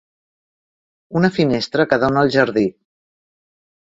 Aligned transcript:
Una 1.19 1.29
finestra 1.35 1.85
que 1.91 1.99
dona 2.05 2.23
al 2.25 2.31
jardí. 2.37 2.65